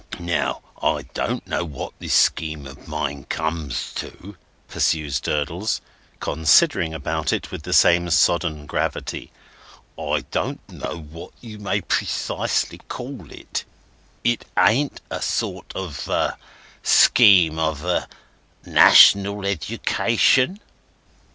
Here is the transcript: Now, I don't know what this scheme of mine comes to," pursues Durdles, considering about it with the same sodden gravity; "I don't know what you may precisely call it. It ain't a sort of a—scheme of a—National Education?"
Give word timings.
Now, 0.19 0.63
I 0.81 1.03
don't 1.13 1.45
know 1.45 1.63
what 1.63 1.93
this 1.99 2.15
scheme 2.15 2.65
of 2.65 2.87
mine 2.87 3.25
comes 3.25 3.93
to," 3.97 4.35
pursues 4.67 5.19
Durdles, 5.19 5.79
considering 6.19 6.91
about 6.95 7.31
it 7.31 7.51
with 7.51 7.61
the 7.61 7.71
same 7.71 8.09
sodden 8.09 8.65
gravity; 8.65 9.31
"I 9.99 10.21
don't 10.31 10.67
know 10.67 10.97
what 11.01 11.33
you 11.39 11.59
may 11.59 11.81
precisely 11.81 12.79
call 12.87 13.31
it. 13.31 13.63
It 14.23 14.43
ain't 14.57 15.01
a 15.11 15.21
sort 15.21 15.71
of 15.75 16.07
a—scheme 16.07 17.59
of 17.59 17.85
a—National 17.85 19.45
Education?" 19.45 20.59